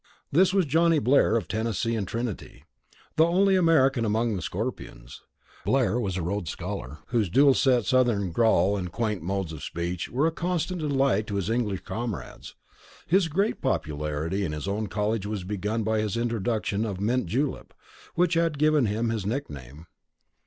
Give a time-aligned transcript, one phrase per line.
[0.31, 2.63] This was Johnny Blair of Tennessee and Trinity,
[3.17, 5.21] the only American among the Scorpions.
[5.63, 10.25] Blair was a Rhodes Scholar whose dulcet Southern drawl and quaint modes of speech were
[10.25, 12.55] a constant delight to his English comrades.
[13.05, 17.71] His great popularity in his own college was begun by his introduction of mint julep,
[18.15, 19.85] which had given him his nickname.